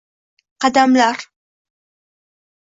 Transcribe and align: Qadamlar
Qadamlar 0.65 1.19